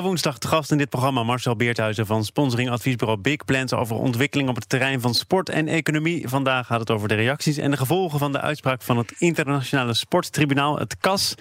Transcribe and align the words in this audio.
Iedere 0.00 0.18
woensdag 0.18 0.38
te 0.38 0.48
gast 0.56 0.70
in 0.70 0.78
dit 0.78 0.88
programma 0.88 1.22
Marcel 1.22 1.56
Beerthuizen 1.56 2.06
van 2.06 2.24
sponsoring 2.24 2.70
adviesbureau 2.70 3.20
Big 3.20 3.44
Plans 3.44 3.72
over 3.72 3.96
ontwikkeling 3.96 4.48
op 4.48 4.54
het 4.54 4.68
terrein 4.68 5.00
van 5.00 5.14
sport 5.14 5.48
en 5.48 5.68
economie. 5.68 6.28
Vandaag 6.28 6.66
gaat 6.66 6.80
het 6.80 6.90
over 6.90 7.08
de 7.08 7.14
reacties 7.14 7.56
en 7.56 7.70
de 7.70 7.76
gevolgen 7.76 8.18
van 8.18 8.32
de 8.32 8.40
uitspraak 8.40 8.82
van 8.82 8.98
het 8.98 9.12
internationale 9.18 9.94
sporttribunaal, 9.94 10.78
het 10.78 10.98
CAS, 10.98 11.34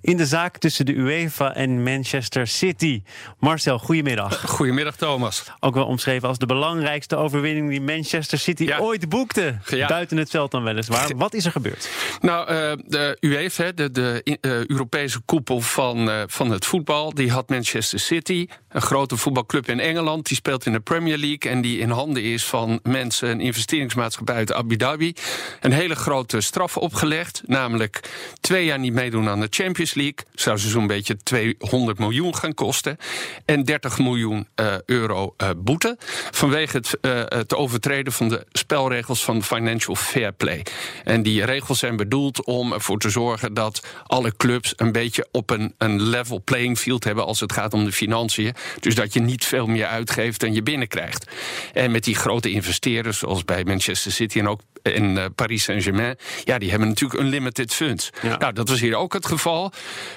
in 0.00 0.16
de 0.16 0.26
zaak 0.26 0.58
tussen 0.58 0.86
de 0.86 0.92
UEFA 0.92 1.54
en 1.54 1.82
Manchester 1.82 2.46
City. 2.46 3.02
Marcel, 3.38 3.78
goedemiddag. 3.78 4.50
Goedemiddag 4.50 4.96
Thomas. 4.96 5.44
Ook 5.60 5.74
wel 5.74 5.86
omschreven 5.86 6.28
als 6.28 6.38
de 6.38 6.46
belangrijkste 6.46 7.16
overwinning 7.16 7.70
die 7.70 7.80
Manchester 7.80 8.38
City 8.38 8.72
ooit 8.78 9.08
boekte. 9.08 9.58
Buiten 9.88 10.16
het 10.16 10.30
veld 10.30 10.50
dan 10.50 10.62
weliswaar. 10.62 11.16
Wat 11.16 11.34
is 11.34 11.44
er 11.44 11.52
gebeurd? 11.52 11.90
Nou, 12.20 12.52
uh, 12.52 12.72
de 12.86 13.16
UEFA, 13.20 13.72
de, 13.72 13.90
de 13.90 14.38
uh, 14.40 14.66
Europese 14.66 15.20
koepel 15.20 15.60
van, 15.60 16.08
uh, 16.08 16.22
van 16.26 16.50
het 16.50 16.66
voetbal, 16.66 17.14
die 17.14 17.30
had 17.30 17.48
Manchester 17.48 18.02
City, 18.04 18.46
een 18.68 18.82
grote 18.82 19.16
voetbalclub 19.16 19.68
in 19.68 19.80
Engeland. 19.80 20.26
Die 20.26 20.36
speelt 20.36 20.66
in 20.66 20.72
de 20.72 20.80
Premier 20.80 21.18
League 21.18 21.52
en 21.52 21.60
die 21.60 21.78
in 21.78 21.90
handen 21.90 22.22
is 22.22 22.44
van 22.44 22.80
mensen, 22.82 23.28
een 23.28 23.40
investeringsmaatschappij 23.40 24.34
uit 24.34 24.52
Abu 24.52 24.76
Dhabi. 24.76 25.14
Een 25.60 25.72
hele 25.72 25.94
grote 25.94 26.40
straf 26.40 26.76
opgelegd, 26.76 27.42
namelijk 27.46 28.00
twee 28.40 28.64
jaar 28.64 28.78
niet 28.78 28.92
meedoen 28.92 29.28
aan 29.28 29.40
de 29.40 29.46
Champions 29.50 29.94
League. 29.94 30.24
Zou 30.34 30.58
ze 30.58 30.68
zo'n 30.68 30.86
beetje 30.86 31.16
200 31.16 31.98
miljoen 31.98 32.36
gaan 32.36 32.54
kosten. 32.54 32.96
En 33.44 33.64
30 33.64 33.98
miljoen 33.98 34.48
uh, 34.60 34.74
euro 34.86 35.34
uh, 35.42 35.50
boete. 35.56 35.96
Vanwege 36.30 36.76
het, 36.76 36.98
uh, 37.00 37.22
het 37.24 37.54
overtreden 37.54 38.12
van 38.12 38.28
de 38.28 38.46
spelregels 38.52 39.24
van 39.24 39.42
Financial 39.42 39.96
Fair 39.96 40.32
Play. 40.32 40.66
En 41.04 41.22
die 41.22 41.44
regels 41.44 41.78
zijn 41.78 41.96
bedoeld 41.96 42.44
om 42.44 42.72
ervoor 42.72 42.98
te 42.98 43.10
zorgen 43.10 43.54
dat 43.54 43.86
alle 44.06 44.36
clubs 44.36 44.72
een 44.76 44.92
beetje 44.92 45.26
op 45.30 45.50
een, 45.50 45.74
een 45.78 46.02
level 46.02 46.42
playing 46.44 46.78
field 46.78 47.04
hebben 47.04 47.26
als 47.26 47.40
het 47.40 47.52
gaat 47.52 47.72
om 47.72 47.84
de 47.84 47.92
financiën. 47.94 48.54
Dus 48.80 48.94
dat 48.94 49.12
je 49.12 49.20
niet 49.20 49.44
veel 49.44 49.66
meer 49.66 49.86
uitgeeft 49.86 50.40
dan 50.40 50.54
je 50.54 50.62
binnenkrijgt. 50.62 51.26
En 51.72 51.90
met 51.90 52.04
die 52.04 52.14
grote 52.14 52.50
investeerders, 52.50 53.18
zoals 53.18 53.44
bij 53.44 53.64
Manchester 53.64 54.12
City 54.12 54.38
en 54.38 54.48
ook 54.48 54.60
in 54.92 55.16
uh, 55.16 55.24
Paris 55.34 55.62
Saint-Germain, 55.62 56.16
ja, 56.44 56.58
die 56.58 56.70
hebben 56.70 56.88
natuurlijk 56.88 57.20
een 57.20 57.28
limited 57.28 57.74
funds. 57.74 58.10
Ja. 58.22 58.36
Nou, 58.36 58.52
dat 58.52 58.68
was 58.68 58.80
hier 58.80 58.96
ook 58.96 59.12
het 59.12 59.26
geval. 59.26 59.72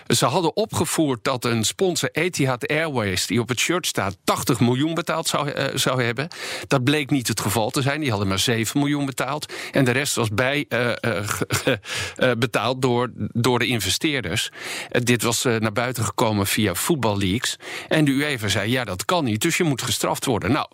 Ze 0.08 0.26
hadden 0.26 0.56
opgevoerd 0.56 1.24
dat 1.24 1.46
een 1.46 1.64
sponsor 1.64 2.10
Etihad 2.12 2.68
Airways, 2.68 3.28
die 3.28 3.40
op 3.40 3.50
het 3.50 3.60
shirt 3.60 3.88
staat, 3.88 4.18
80 4.24 4.60
miljoen 4.60 4.94
betaald 4.94 5.28
zou, 5.28 5.52
uh, 5.52 5.66
zou 5.74 6.04
hebben. 6.04 6.28
Dat 6.68 6.84
bleek 6.84 7.10
niet 7.10 7.28
het 7.28 7.40
geval 7.40 7.70
te 7.70 7.82
zijn. 7.82 8.00
Die 8.00 8.10
hadden 8.10 8.28
maar 8.28 8.40
7 8.40 8.80
miljoen 8.80 9.06
betaald. 9.06 9.54
En 9.72 9.86
de 9.86 9.92
rest 9.92 10.16
was 10.16 10.30
bij 10.30 10.66
uh, 10.70 12.32
betaald 12.38 12.82
door, 12.82 13.12
door 13.16 13.60
de 13.60 13.68
investeerders. 13.68 14.50
dit 14.90 15.24
was 15.24 15.44
naar 15.44 15.72
buiten 15.72 16.04
gekomen 16.04 16.48
via 16.48 16.76
Football 16.76 17.18
Leagues. 17.18 17.58
En 17.88 18.06
de 18.06 18.12
UEFA 18.12 18.48
zei: 18.48 18.72
ja, 18.72 18.84
dat 18.84 19.06
kan 19.06 19.24
niet, 19.24 19.42
dus 19.42 19.58
je 19.58 19.64
moet 19.64 19.82
gestraft 19.82 20.26
worden. 20.26 20.52
Nou, 20.52 20.68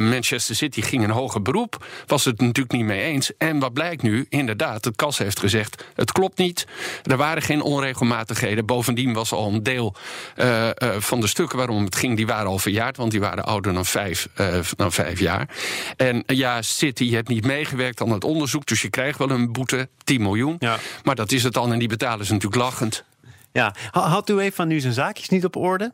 Manchester 0.00 0.54
City 0.54 0.82
ging 0.82 1.04
een 1.04 1.10
hoger 1.10 1.42
beroep, 1.42 1.86
was 2.06 2.24
het 2.24 2.40
natuurlijk 2.40 2.72
niet 2.72 2.84
mee 2.84 3.02
eens. 3.02 3.36
En 3.38 3.58
wat 3.58 3.72
blijkt 3.72 4.02
nu? 4.02 4.26
Inderdaad, 4.28 4.84
het 4.84 4.96
KAS 4.96 5.18
heeft 5.18 5.38
gezegd: 5.38 5.84
het 5.94 6.12
klopt 6.12 6.38
niet. 6.38 6.66
Er 7.02 7.16
waren 7.16 7.42
geen 7.42 7.62
onregelmatigheden. 7.62 8.66
Bovendien 8.66 9.12
was 9.12 9.32
al 9.32 9.52
een 9.52 9.62
deel 9.62 9.94
uh, 10.36 10.66
uh, 10.66 10.72
van 10.98 11.20
de 11.20 11.26
stukken 11.26 11.58
waarom 11.58 11.84
het 11.84 11.96
ging, 11.96 12.16
die 12.16 12.26
waren 12.26 12.46
al 12.46 12.58
verjaard, 12.58 12.96
want 12.96 13.10
die 13.10 13.20
waren 13.20 13.44
ouder 13.44 13.72
dan 13.72 13.84
vijf, 13.84 14.28
uh, 14.40 14.58
dan 14.76 14.92
vijf 14.92 15.20
jaar. 15.20 15.48
En 15.96 16.22
ja, 16.26 16.62
City 16.62 17.10
heeft 17.10 17.28
niet 17.28 17.46
meegewerkt 17.46 18.00
aan 18.00 18.10
het 18.10 18.24
onderzoek, 18.24 18.66
dus 18.66 18.82
je 18.82 18.90
krijgt 18.90 19.18
wel 19.18 19.30
een 19.30 19.52
boete, 19.52 19.88
10 20.04 20.22
miljoen. 20.22 20.56
Ja. 20.58 20.78
Maar 21.04 21.14
dat 21.14 21.32
is 21.32 21.42
het 21.42 21.52
dan 21.52 21.72
en 21.72 21.78
die 21.78 21.88
betalen 21.88 22.26
ze 22.26 22.32
natuurlijk 22.32 22.62
lachend. 22.62 23.04
Ja, 23.52 23.74
had 23.90 24.30
u 24.30 24.38
even 24.38 24.56
van 24.56 24.68
nu 24.68 24.80
zijn 24.80 24.92
zaakjes 24.92 25.28
niet 25.28 25.44
op 25.44 25.56
orde? 25.56 25.92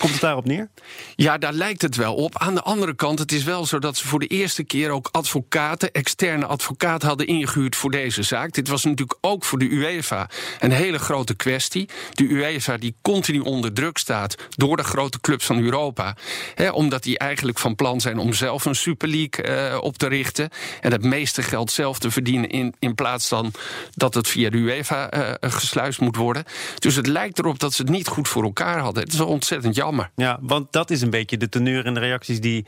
Komt 0.00 0.12
het 0.12 0.20
daarop 0.20 0.44
neer? 0.44 0.68
Ja, 1.16 1.38
daar 1.38 1.52
lijkt 1.52 1.82
het 1.82 1.96
wel 1.96 2.14
op. 2.14 2.38
Aan 2.38 2.54
de 2.54 2.62
andere 2.62 2.94
kant, 2.94 3.18
het 3.18 3.32
is 3.32 3.44
wel 3.44 3.66
zo 3.66 3.78
dat 3.78 3.96
ze 3.96 4.06
voor 4.06 4.18
de 4.18 4.26
eerste 4.26 4.64
keer 4.64 4.90
ook 4.90 5.08
advocaten, 5.12 5.92
externe 5.92 6.46
advocaten 6.46 7.08
hadden 7.08 7.26
ingehuurd 7.26 7.76
voor 7.76 7.90
deze 7.90 8.22
zaak. 8.22 8.52
Dit 8.52 8.68
was 8.68 8.84
natuurlijk 8.84 9.18
ook 9.20 9.44
voor 9.44 9.58
de 9.58 9.70
UEFA 9.70 10.28
een 10.60 10.72
hele 10.72 10.98
grote 10.98 11.34
kwestie. 11.34 11.88
De 12.12 12.24
UEFA 12.24 12.76
die 12.76 12.94
continu 13.02 13.38
onder 13.40 13.72
druk 13.72 13.98
staat 13.98 14.34
door 14.50 14.76
de 14.76 14.82
grote 14.82 15.20
clubs 15.20 15.46
van 15.46 15.62
Europa. 15.62 16.16
Hè, 16.54 16.70
omdat 16.70 17.02
die 17.02 17.18
eigenlijk 17.18 17.58
van 17.58 17.74
plan 17.74 18.00
zijn 18.00 18.18
om 18.18 18.32
zelf 18.32 18.64
een 18.64 18.74
Super 18.74 19.08
League 19.08 19.70
uh, 19.72 19.78
op 19.82 19.98
te 19.98 20.06
richten. 20.06 20.50
En 20.80 20.92
het 20.92 21.02
meeste 21.04 21.42
geld 21.42 21.70
zelf 21.70 21.98
te 21.98 22.10
verdienen 22.10 22.48
in, 22.48 22.74
in 22.78 22.94
plaats 22.94 23.28
dan 23.28 23.52
dat 23.94 24.14
het 24.14 24.28
via 24.28 24.50
de 24.50 24.56
UEFA 24.56 25.14
uh, 25.14 25.30
gesluist 25.40 26.00
moet 26.00 26.16
worden. 26.16 26.44
Dus 26.78 26.94
het 26.94 27.06
lijkt 27.06 27.38
erop 27.38 27.58
dat 27.58 27.72
ze 27.72 27.82
het 27.82 27.90
niet 27.90 28.08
goed 28.08 28.28
voor 28.28 28.42
elkaar 28.42 28.78
hadden. 28.78 29.02
Het 29.02 29.12
is 29.12 29.20
ontzettend 29.20 29.74
jammer. 29.74 29.88
Ja, 30.16 30.38
want 30.40 30.72
dat 30.72 30.90
is 30.90 31.02
een 31.02 31.10
beetje 31.10 31.36
de 31.36 31.48
teneur 31.48 31.86
en 31.86 31.94
de 31.94 32.00
reacties 32.00 32.40
die 32.40 32.66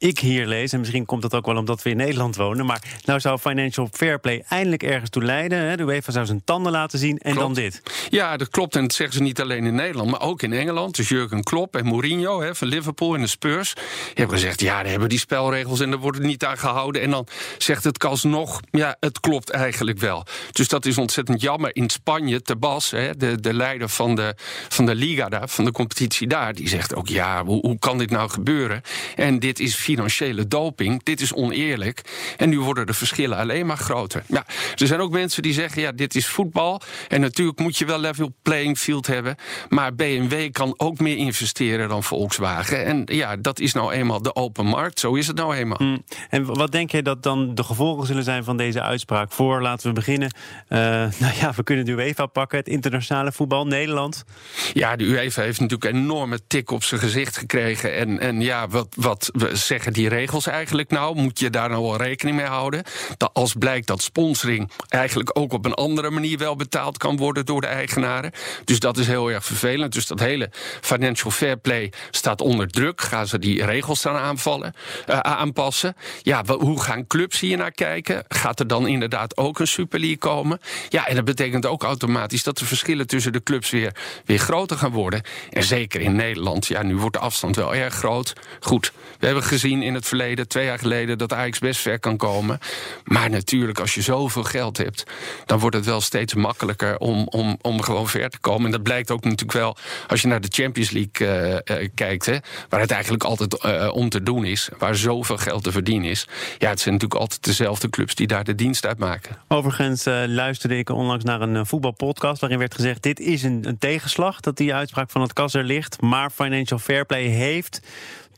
ik 0.00 0.18
hier 0.18 0.46
lees, 0.46 0.72
en 0.72 0.78
misschien 0.78 1.06
komt 1.06 1.22
dat 1.22 1.34
ook 1.34 1.46
wel 1.46 1.56
omdat 1.56 1.82
we 1.82 1.90
in 1.90 1.96
Nederland 1.96 2.36
wonen, 2.36 2.66
maar 2.66 2.82
nou 3.04 3.20
zou 3.20 3.38
Financial 3.38 3.88
Fair 3.92 4.18
Play 4.18 4.44
eindelijk 4.48 4.82
ergens 4.82 5.10
toe 5.10 5.24
leiden. 5.24 5.58
Hè? 5.58 5.76
De 5.76 5.82
UEFA 5.82 6.12
zou 6.12 6.26
zijn 6.26 6.44
tanden 6.44 6.72
laten 6.72 6.98
zien 6.98 7.18
en 7.18 7.32
klopt. 7.32 7.54
dan 7.54 7.64
dit. 7.64 7.82
Ja, 8.10 8.36
dat 8.36 8.48
klopt. 8.48 8.76
En 8.76 8.82
dat 8.82 8.92
zeggen 8.92 9.16
ze 9.16 9.22
niet 9.22 9.40
alleen 9.40 9.64
in 9.64 9.74
Nederland, 9.74 10.10
maar 10.10 10.20
ook 10.20 10.42
in 10.42 10.52
Engeland. 10.52 10.96
Dus 10.96 11.08
Jurgen 11.08 11.42
Klopp 11.42 11.76
en 11.76 11.84
Mourinho 11.86 12.40
hè, 12.40 12.54
van 12.54 12.68
Liverpool 12.68 13.14
en 13.14 13.20
de 13.20 13.26
Spurs. 13.26 13.74
Hebben 14.14 14.38
gezegd, 14.38 14.60
ja, 14.60 14.82
daar 14.82 14.90
hebben 14.90 15.08
die 15.08 15.18
spelregels 15.18 15.80
en 15.80 15.90
daar 15.90 15.98
wordt 15.98 16.18
het 16.18 16.26
niet 16.26 16.44
aan 16.44 16.58
gehouden. 16.58 17.02
En 17.02 17.10
dan 17.10 17.26
zegt 17.58 17.84
het 17.84 17.98
Kas 17.98 18.22
nog, 18.22 18.60
ja, 18.70 18.96
het 19.00 19.20
klopt 19.20 19.50
eigenlijk 19.50 19.98
wel. 19.98 20.26
Dus 20.52 20.68
dat 20.68 20.86
is 20.86 20.98
ontzettend 20.98 21.40
jammer. 21.40 21.70
In 21.76 21.90
Spanje, 21.90 22.42
Tebas, 22.42 22.90
hè, 22.90 23.16
de, 23.16 23.40
de 23.40 23.54
leider 23.54 23.88
van 23.88 24.14
de, 24.14 24.34
van 24.68 24.86
de 24.86 24.94
Liga 24.94 25.28
daar, 25.28 25.48
van 25.48 25.64
de 25.64 25.72
competitie 25.72 26.26
daar, 26.26 26.54
die 26.54 26.68
zegt 26.68 26.94
ook, 26.94 27.08
ja, 27.08 27.44
hoe, 27.44 27.60
hoe 27.60 27.78
kan 27.78 27.98
dit 27.98 28.10
nou 28.10 28.30
gebeuren? 28.30 28.82
En 29.16 29.38
dit 29.38 29.60
is 29.60 29.76
financiële 29.90 30.48
doping. 30.48 31.02
Dit 31.02 31.20
is 31.20 31.32
oneerlijk. 31.32 32.02
En 32.36 32.48
nu 32.48 32.60
worden 32.60 32.86
de 32.86 32.94
verschillen 32.94 33.38
alleen 33.38 33.66
maar 33.66 33.76
groter. 33.76 34.22
Ja, 34.26 34.44
er 34.76 34.86
zijn 34.86 35.00
ook 35.00 35.10
mensen 35.10 35.42
die 35.42 35.52
zeggen: 35.52 35.82
ja, 35.82 35.92
dit 35.92 36.14
is 36.14 36.26
voetbal. 36.26 36.80
En 37.08 37.20
natuurlijk 37.20 37.58
moet 37.58 37.78
je 37.78 37.84
wel 37.84 37.98
level 37.98 38.34
playing 38.42 38.78
field 38.78 39.06
hebben. 39.06 39.36
Maar 39.68 39.94
BMW 39.94 40.52
kan 40.52 40.74
ook 40.76 40.98
meer 40.98 41.16
investeren 41.16 41.88
dan 41.88 42.02
Volkswagen. 42.02 42.84
En 42.84 43.02
ja, 43.06 43.36
dat 43.36 43.60
is 43.60 43.72
nou 43.72 43.92
eenmaal 43.92 44.22
de 44.22 44.34
open 44.34 44.66
markt. 44.66 45.00
Zo 45.00 45.14
is 45.14 45.26
het 45.26 45.36
nou 45.36 45.54
eenmaal. 45.54 45.78
Mm. 45.80 46.04
En 46.28 46.44
wat 46.44 46.72
denk 46.72 46.90
je 46.90 47.02
dat 47.02 47.22
dan 47.22 47.54
de 47.54 47.64
gevolgen 47.64 48.06
zullen 48.06 48.24
zijn 48.24 48.44
van 48.44 48.56
deze 48.56 48.82
uitspraak? 48.82 49.32
Voor, 49.32 49.62
laten 49.62 49.88
we 49.88 49.94
beginnen. 49.94 50.34
Uh, 50.68 50.78
nou 51.22 51.34
ja, 51.40 51.52
we 51.56 51.62
kunnen 51.62 51.84
de 51.84 51.92
UEFA 51.92 52.26
pakken, 52.26 52.58
het 52.58 52.68
internationale 52.68 53.32
voetbal, 53.32 53.66
Nederland. 53.66 54.24
Ja, 54.72 54.96
de 54.96 55.04
UEFA 55.04 55.42
heeft 55.42 55.60
natuurlijk 55.60 55.94
een 55.94 56.00
enorme 56.00 56.40
tik 56.46 56.70
op 56.70 56.84
zijn 56.84 57.00
gezicht 57.00 57.36
gekregen. 57.36 57.96
En, 57.96 58.18
en 58.18 58.40
ja, 58.40 58.68
wat, 58.68 58.88
wat 58.96 59.30
we 59.32 59.56
zeggen 59.56 59.79
die 59.88 60.08
regels 60.08 60.46
eigenlijk 60.46 60.90
nou? 60.90 61.16
Moet 61.16 61.38
je 61.38 61.50
daar 61.50 61.68
nou 61.68 61.82
wel 61.82 61.96
rekening 61.96 62.36
mee 62.36 62.46
houden? 62.46 62.82
Dat 63.16 63.30
als 63.32 63.54
blijkt 63.58 63.86
dat 63.86 64.02
sponsoring 64.02 64.70
eigenlijk 64.88 65.38
ook 65.38 65.52
op 65.52 65.64
een 65.64 65.74
andere 65.74 66.10
manier 66.10 66.38
wel 66.38 66.56
betaald 66.56 66.98
kan 66.98 67.16
worden 67.16 67.46
door 67.46 67.60
de 67.60 67.66
eigenaren. 67.66 68.32
Dus 68.64 68.78
dat 68.78 68.98
is 68.98 69.06
heel 69.06 69.30
erg 69.30 69.44
vervelend. 69.44 69.92
Dus 69.92 70.06
dat 70.06 70.20
hele 70.20 70.50
financial 70.80 71.30
fair 71.30 71.56
play 71.56 71.92
staat 72.10 72.40
onder 72.40 72.68
druk. 72.68 73.00
Gaan 73.00 73.26
ze 73.26 73.38
die 73.38 73.64
regels 73.64 74.02
dan 74.02 74.16
aanvallen, 74.16 74.74
uh, 75.08 75.18
aanpassen? 75.18 75.96
Ja, 76.22 76.44
hoe 76.44 76.82
gaan 76.82 77.06
clubs 77.06 77.40
hier 77.40 77.56
naar 77.56 77.72
kijken? 77.72 78.24
Gaat 78.28 78.60
er 78.60 78.66
dan 78.66 78.86
inderdaad 78.86 79.36
ook 79.36 79.58
een 79.58 79.66
Super 79.66 79.98
League 79.98 80.18
komen? 80.18 80.60
Ja, 80.88 81.06
en 81.06 81.14
dat 81.14 81.24
betekent 81.24 81.66
ook 81.66 81.82
automatisch 81.82 82.42
dat 82.42 82.58
de 82.58 82.64
verschillen 82.64 83.06
tussen 83.06 83.32
de 83.32 83.42
clubs 83.42 83.70
weer, 83.70 83.94
weer 84.24 84.38
groter 84.38 84.76
gaan 84.76 84.92
worden. 84.92 85.22
En 85.50 85.62
zeker 85.62 86.00
in 86.00 86.16
Nederland, 86.16 86.66
ja, 86.66 86.82
nu 86.82 86.96
wordt 86.96 87.16
de 87.16 87.22
afstand 87.22 87.56
wel 87.56 87.74
erg 87.74 87.94
groot. 87.94 88.32
Goed, 88.60 88.92
we 89.18 89.26
hebben 89.26 89.44
gezien 89.44 89.69
in 89.78 89.94
het 89.94 90.06
verleden, 90.06 90.48
twee 90.48 90.64
jaar 90.64 90.78
geleden, 90.78 91.18
dat 91.18 91.32
Ajax 91.32 91.58
best 91.58 91.80
ver 91.80 91.98
kan 91.98 92.16
komen. 92.16 92.58
Maar 93.04 93.30
natuurlijk, 93.30 93.78
als 93.80 93.94
je 93.94 94.02
zoveel 94.02 94.44
geld 94.44 94.76
hebt, 94.76 95.04
dan 95.46 95.58
wordt 95.58 95.76
het 95.76 95.84
wel 95.84 96.00
steeds 96.00 96.34
makkelijker 96.34 96.98
om, 96.98 97.26
om, 97.28 97.58
om 97.60 97.82
gewoon 97.82 98.08
ver 98.08 98.30
te 98.30 98.38
komen. 98.38 98.64
En 98.64 98.70
dat 98.70 98.82
blijkt 98.82 99.10
ook 99.10 99.24
natuurlijk 99.24 99.52
wel 99.52 99.76
als 100.06 100.20
je 100.20 100.28
naar 100.28 100.40
de 100.40 100.48
Champions 100.50 100.90
League 100.90 101.28
uh, 101.66 101.82
uh, 101.82 101.88
kijkt, 101.94 102.26
hè, 102.26 102.36
waar 102.68 102.80
het 102.80 102.90
eigenlijk 102.90 103.24
altijd 103.24 103.64
uh, 103.64 103.90
om 103.94 104.08
te 104.08 104.22
doen 104.22 104.44
is, 104.44 104.68
waar 104.78 104.96
zoveel 104.96 105.36
geld 105.36 105.62
te 105.62 105.72
verdienen 105.72 106.10
is. 106.10 106.26
Ja, 106.58 106.68
het 106.68 106.80
zijn 106.80 106.94
natuurlijk 106.94 107.20
altijd 107.20 107.44
dezelfde 107.44 107.90
clubs 107.90 108.14
die 108.14 108.26
daar 108.26 108.44
de 108.44 108.54
dienst 108.54 108.86
uit 108.86 108.98
maken. 108.98 109.36
Overigens 109.48 110.04
luisterde 110.26 110.78
ik 110.78 110.88
onlangs 110.88 111.24
naar 111.24 111.40
een 111.40 111.66
voetbalpodcast 111.66 112.40
waarin 112.40 112.58
werd 112.58 112.74
gezegd: 112.74 113.02
dit 113.02 113.20
is 113.20 113.42
een, 113.42 113.68
een 113.68 113.78
tegenslag 113.78 114.40
dat 114.40 114.56
die 114.56 114.74
uitspraak 114.74 115.10
van 115.10 115.20
het 115.20 115.32
kas 115.32 115.54
er 115.54 115.64
ligt, 115.64 116.00
maar 116.00 116.30
Financial 116.30 116.78
Fair 116.78 117.06
Play 117.06 117.22
heeft 117.22 117.80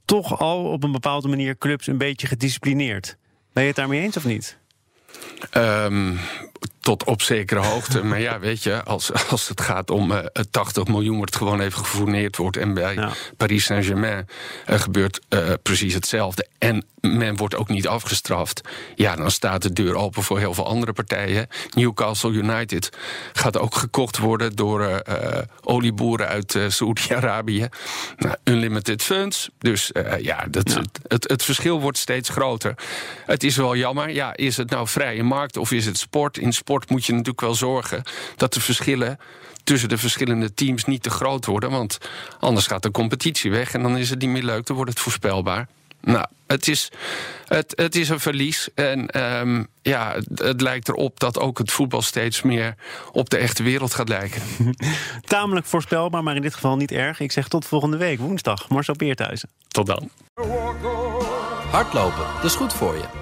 toch 0.05 0.41
al 0.41 0.65
op 0.65 0.85
een 0.85 0.93
bepaalde 0.93 1.29
manier 1.29 1.59
clubs 1.59 1.87
een 1.87 1.99
beetje 1.99 2.27
gedisciplineerd. 2.27 3.17
Ben 3.53 3.63
je 3.63 3.69
het 3.69 3.79
daarmee 3.79 4.01
eens 4.01 4.17
of 4.17 4.25
niet? 4.25 4.59
Um, 5.57 6.19
tot 6.83 7.05
op 7.05 7.23
zekere 7.23 7.61
hoogte. 7.61 8.05
maar 8.13 8.21
ja, 8.21 8.39
weet 8.39 8.63
je, 8.63 8.83
als, 8.83 9.13
als 9.31 9.49
het 9.49 9.61
gaat 9.61 9.91
om 9.91 10.11
uh, 10.11 10.19
80 10.51 10.87
miljoen, 10.87 11.17
wordt 11.17 11.35
het 11.35 11.43
gewoon 11.43 11.61
even 11.61 11.79
gefourneerd 11.79 12.37
wordt. 12.37 12.57
En 12.57 12.75
bij 12.75 13.09
Paris 13.37 13.65
Saint-Germain 13.65 14.29
uh, 14.71 14.81
gebeurt 14.81 15.21
uh, 15.29 15.53
precies 15.63 15.95
hetzelfde. 15.95 16.47
En 16.59 16.85
men 17.01 17.37
wordt 17.37 17.57
ook 17.57 17.69
niet 17.69 17.89
afgestraft. 17.89 18.61
Ja, 18.95 19.17
dan 19.17 19.31
staat 19.31 19.63
de 19.63 19.73
deur 19.73 19.95
open 19.95 20.23
voor 20.23 20.39
heel 20.39 20.55
veel 20.55 20.67
andere 20.67 20.93
partijen. 20.93 21.49
Newcastle 21.71 22.31
United 22.31 22.97
gaat 23.33 23.59
ook 23.59 23.75
gekocht 23.75 24.19
worden 24.19 24.57
door 24.57 24.81
uh, 24.81 24.99
olieboeren 25.61 26.29
uit 26.29 26.59
Saoedi-Arabië. 26.69 27.69
Nou, 28.17 28.37
unlimited 28.45 29.03
funds. 29.03 29.51
Dus 29.59 29.91
ja, 30.19 30.47
dat, 30.51 30.71
ja. 30.71 30.79
Het, 30.79 30.99
het, 31.07 31.29
het, 31.29 31.43
verschil 31.43 31.81
wordt 31.81 31.99
steeds 31.99 32.29
groter. 32.29 32.75
Het 33.27 33.45
is 33.45 33.57
wel 33.57 33.77
jammer. 33.77 34.11
Ja, 34.11 34.37
is 34.37 34.57
het 34.57 34.71
nou 34.71 34.89
vrije 34.89 35.23
markt 35.23 35.57
of 35.57 35.73
is 35.73 35.87
het 35.87 35.99
sport? 35.99 36.39
In 36.39 36.53
sport 36.53 36.72
moet 36.89 37.05
je 37.05 37.13
natuurlijk 37.13 37.41
wel 37.41 37.55
zorgen 37.55 38.03
dat 38.37 38.53
de 38.53 38.61
verschillen 38.61 39.19
tussen 39.65 39.89
de 39.89 39.99
verschillende 39.99 40.55
teams 40.55 40.85
niet 40.85 41.03
te 41.03 41.11
groot 41.11 41.47
worden. 41.47 41.71
Want 41.71 41.99
anders 42.39 42.67
gaat 42.67 42.83
de 42.83 42.91
competitie 42.91 43.51
weg 43.51 43.75
en 43.75 43.83
dan 43.83 43.97
is 43.97 44.11
het 44.11 44.21
niet 44.21 44.31
meer 44.31 44.43
leuk, 44.43 44.67
dan 44.67 44.77
wordt 44.77 44.91
het 44.91 45.01
voorspelbaar. 45.01 45.69
Nou, 46.01 46.27
het 46.47 46.69
is, 46.69 46.91
het, 47.47 47.73
het 47.77 47.97
is 47.97 48.09
een 48.09 48.21
verlies. 48.21 48.69
En 48.75 49.23
um, 49.39 49.67
ja, 49.83 50.13
het, 50.13 50.39
het, 50.39 50.61
lijkt 50.61 50.89
erop 50.89 51.21
dat 51.21 51.39
ook 51.39 51.59
het 51.59 51.71
voetbal 51.71 52.03
steeds 52.03 52.43
meer 52.43 52.75
op 53.13 53.31
de 53.31 53.37
echte 53.37 53.63
wereld 53.63 53.95
gaat 53.95 54.09
lijken. 54.09 54.43
Tamelijk 55.25 55.67
voorspelbaar, 55.67 56.23
maar 56.23 56.37
in 56.37 56.43
dit 56.43 56.55
geval 56.55 56.77
niet 56.77 56.93
erg. 56.93 57.21
Ik 57.21 57.33
zeg 57.33 57.49
tot 57.49 57.67
volgende 57.67 57.97
week, 57.97 58.19
woensdag. 58.19 58.69
Marcel 58.69 58.95
Beerthuizen. 58.95 59.49
Tot 59.69 59.87
dan. 59.87 60.11
Hardlopen, 61.71 62.27
dat 62.35 62.45
is 62.45 62.55
goed 62.55 62.73
voor 62.73 62.95
je. 62.95 63.22